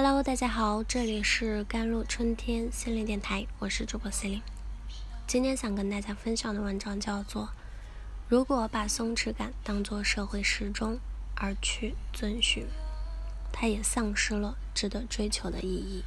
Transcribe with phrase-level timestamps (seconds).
[0.00, 4.42] Hello，大家好，这里是甘露春天心灵电台，我是主播 c e l i n e
[5.26, 7.46] 今天想跟大家分享的文章叫做
[8.28, 11.00] 《如果把松弛感当作社会时钟
[11.34, 12.64] 而去遵循，
[13.52, 16.04] 它也丧失了值得追求的意义》。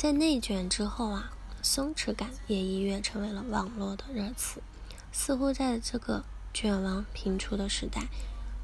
[0.00, 1.32] 在内卷之后啊，
[1.62, 4.62] 松弛感也一跃成为了网络的热词，
[5.10, 8.06] 似乎在这个卷王频出的时代，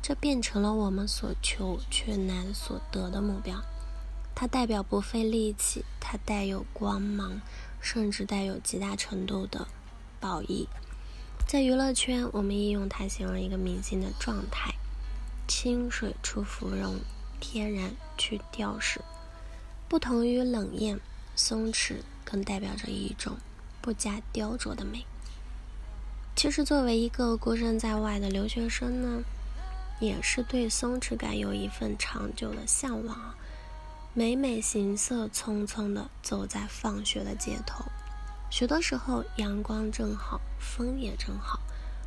[0.00, 3.60] 这变成了我们所求却难所得的目标。
[4.34, 7.41] 它代表不费力气，它带有光芒，
[7.80, 9.69] 甚至带有极大程度的
[10.19, 10.69] 褒义。
[11.47, 14.75] 在娱乐圈，我们应用它形容一个明星的状态：
[15.48, 17.01] 清水出芙蓉，
[17.41, 19.01] 天然去雕饰。
[19.89, 21.01] 不同于冷艳、
[21.34, 23.37] 松弛，更代表着一种
[23.83, 25.05] 不加雕琢的美。
[26.37, 29.25] 其实，作为一个孤身在外的留学生呢，
[29.98, 33.34] 也是对松弛感有一份长久的向往。
[34.12, 37.84] 每每行色匆匆地走在放学的街头，
[38.50, 41.61] 许多时候阳光正好，风也正好，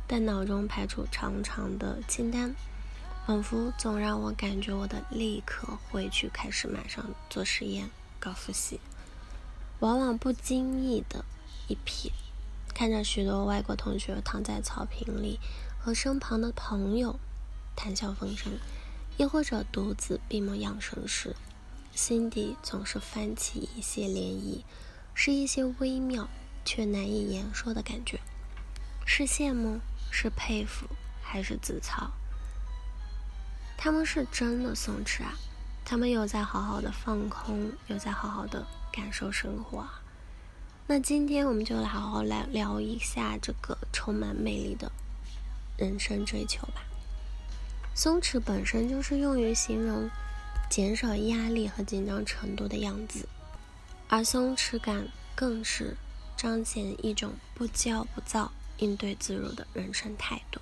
[0.06, 2.54] 但脑中排出长长的清单，
[3.26, 7.88] 仿佛总让我感觉我得立刻回去开始马上做实验、
[8.20, 8.80] 搞复习。
[9.80, 11.24] 往往不经意的
[11.68, 12.10] 一瞥，
[12.74, 15.40] 看着许多外国同学躺在草坪里，
[15.80, 17.18] 和身旁的朋友
[17.74, 18.58] 谈笑风生，
[19.16, 21.34] 亦或者独自闭目养神时。
[21.94, 24.64] 心底总是泛起一些涟漪，
[25.14, 26.28] 是一些微妙
[26.64, 28.18] 却难以言说的感觉，
[29.06, 29.78] 是羡慕，
[30.10, 30.86] 是佩服，
[31.22, 32.08] 还是自嘲？
[33.78, 35.34] 他们是真的松弛啊，
[35.84, 40.02] 他们有在好好的放空，有在好好的感受生活啊。
[40.88, 44.90] 那今天我们就来好好来聊一下这个充满魅力的
[45.78, 46.82] 人生追求吧。
[47.94, 50.10] 松弛本身就是用于形容。
[50.74, 53.28] 减少压力和紧张程度的样子，
[54.08, 55.96] 而松弛感更是
[56.36, 60.60] 彰显一种不骄不躁、应对自如的人生态度，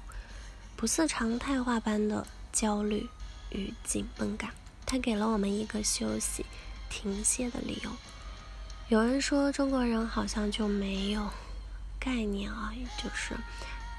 [0.76, 3.08] 不似常态化般的焦虑
[3.52, 4.50] 与紧绷感。
[4.84, 6.44] 它给了我们一个休息、
[6.90, 7.90] 停歇的理由。
[8.88, 11.26] 有人说中国人好像就没有
[11.98, 13.34] 概念啊，也就是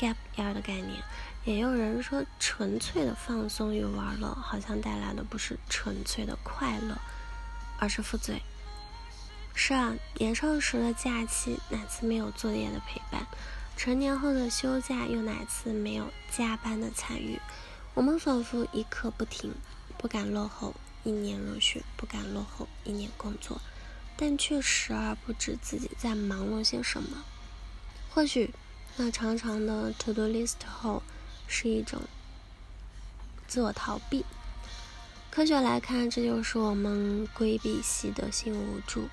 [0.03, 1.01] gap year 的概念。
[1.45, 6.97] 也有人说，纯粹的放松与玩乐，好像带来的不是纯粹的快乐，
[7.79, 8.41] 而是负罪。
[9.53, 13.27] 是啊，年少时的假期，哪次没有作业的陪伴？
[13.75, 17.39] 成年后的休假，又哪次没有加班的参与？
[17.93, 19.53] 我们仿佛一刻不停，
[19.97, 23.61] 不敢落后一年入学，不敢落后一年工作，
[24.15, 27.23] 但却时而不知自己在忙碌些什么。
[28.09, 28.53] 或许，
[28.97, 31.01] 那长长的 to do list 后。
[31.45, 32.01] 是一种
[33.47, 34.25] 自我逃避。
[35.29, 39.07] 科学来看，这就是我们规避习得性无助。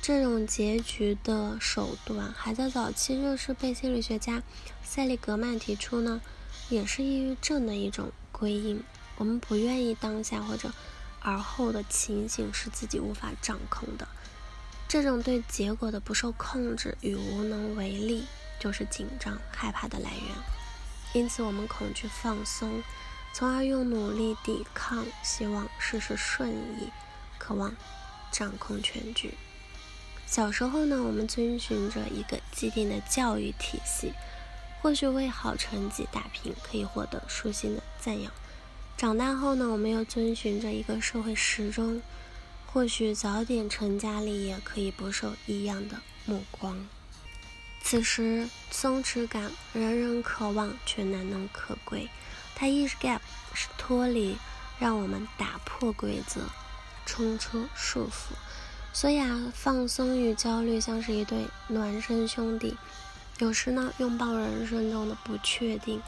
[0.00, 4.42] 这种结局的手段，还在早期就是被心理学家
[4.84, 6.20] 塞利格曼提出呢，
[6.68, 8.80] 也是抑郁症的一种归因。
[9.16, 10.70] 我们不愿意当下或者
[11.20, 14.06] 而后的情形是自己无法掌控的，
[14.86, 18.26] 这种对结果的不受控制与无能为力，
[18.64, 20.22] 就是紧张害怕的来源。
[21.12, 22.82] 因此，我们恐惧放松，
[23.34, 26.88] 从而用努力抵抗，希望事事顺意，
[27.36, 27.76] 渴望
[28.32, 29.34] 掌控全局。
[30.26, 34.14] 小时候呢，我们遵循着一个既定的教育体系，
[34.80, 38.32] 或许为好成绩打拼，可以获得舒心的赞扬；
[38.96, 42.00] 长大后呢，我们又遵循着一个社会时钟，
[42.72, 46.88] 或许早点成家立业，可以不受异样的目光。
[47.86, 52.08] 此时，松弛感人人渴望，却难能可贵。
[52.54, 53.20] 它亦是 gap，
[53.52, 54.38] 是脱离，
[54.78, 56.40] 让我们打破规则，
[57.04, 58.32] 冲出束缚。
[58.94, 62.74] 所以啊，放松与焦虑像是一对孪生兄弟。
[63.38, 66.00] 有时呢，拥抱人生中的不确定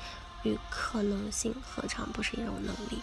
[0.44, 3.02] 与可能性，何尝不是一种能力？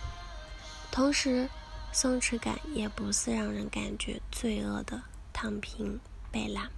[0.90, 1.48] 同时，
[1.92, 5.00] 松弛感也不是让人感觉罪恶的
[5.32, 6.00] 躺平
[6.32, 6.72] 被懒。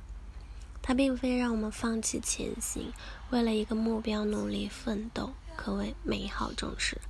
[0.88, 2.94] 它并非让我们放弃前行，
[3.32, 7.02] 为了一个目标努力奋斗，可谓美好重视。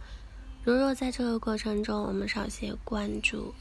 [0.64, 3.54] 如若在这个过程中，我们少些关注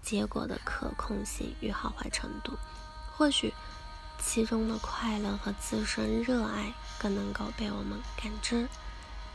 [0.00, 2.54] 结果的可控性与好坏程度，
[3.12, 3.52] 或许
[4.18, 8.66] 其中的快乐和自身热爱更能够被我们感知。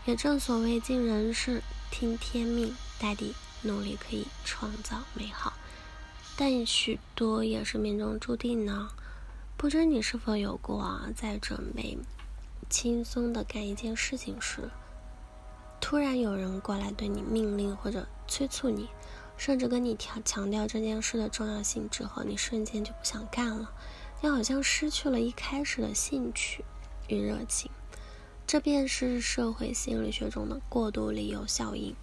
[0.05, 1.61] 也正所谓尽人事，
[1.91, 5.53] 听天命，大抵努力可以创造美好，
[6.35, 8.89] 但许多也是命中注定呢。
[9.57, 11.97] 不知你是否有过啊，在准备
[12.69, 14.69] 轻松的干一件事情时，
[15.79, 18.89] 突然有人过来对你命令或者催促你，
[19.37, 23.71] 甚至跟你强强调这件事的重要性之后，你瞬间就不想干了，
[24.21, 26.63] 你好像失去了一开始的兴趣
[27.07, 27.71] 与热情。
[28.45, 31.95] 这便是社会心理学中的过度理由效应。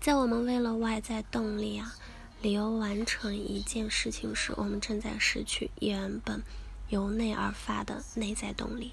[0.00, 1.94] 在我们为了外在动力啊，
[2.42, 6.42] 理由完成一件事情时，我们正在失去原本
[6.88, 8.92] 由内而发的内在动力。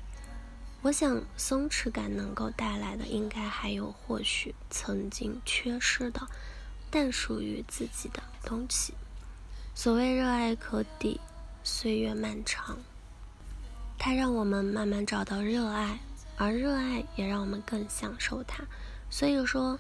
[0.84, 6.28] 我想，松弛感能够带来的，应该还有或许曾经缺失的，
[6.92, 8.94] 但属于自己的东西。
[9.74, 11.20] 所谓热爱可抵
[11.64, 12.78] 岁月漫长，
[13.98, 16.00] 它让我们慢慢找到热爱，
[16.38, 18.64] 而热爱也让我们更享受它。
[19.10, 19.80] 所以说，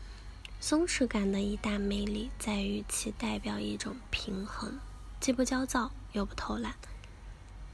[0.61, 4.77] 松弛感的一大魅力在于其代表一种平衡，
[5.21, 6.75] 既不焦躁又不偷懒。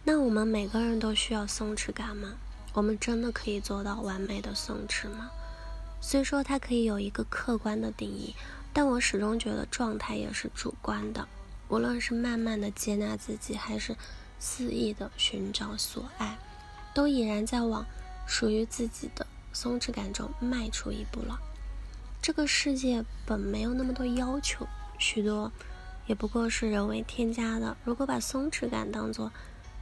[0.04, 2.34] 那我们每个人都需要松弛感吗？
[2.74, 5.32] 我们真的可以做到完美的松弛吗？
[6.00, 8.36] 虽说它可以有一个客观的定义，
[8.72, 11.28] 但我始终觉得状态也是主观的。
[11.70, 13.96] 无论是慢慢的接纳自己，还是
[14.38, 16.38] 肆意的寻找所爱，
[16.94, 17.84] 都已然在往
[18.28, 21.40] 属于自己的松弛感中迈出一步了。
[22.26, 24.68] 这个世界本没有那么多要求，
[24.98, 25.52] 许多
[26.08, 27.78] 也不过是人为添加的。
[27.84, 29.32] 如果把松弛感当做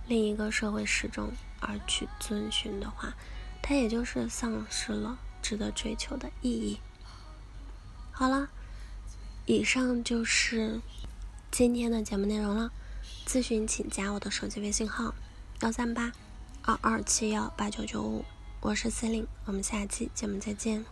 [0.07, 1.31] 另一个社会时钟，
[1.61, 3.13] 而去遵循的话，
[3.61, 6.81] 它也就是丧失了值得追求的意义。
[8.11, 8.49] 好了，
[9.45, 10.81] 以上就是
[11.49, 12.73] 今天的节目内容了。
[13.25, 15.15] 咨询请加我的手机微信号：
[15.61, 16.11] 幺三八
[16.61, 18.25] 二二七幺八九九五，
[18.59, 20.83] 我是 c e l i n e 我们下期节目再见。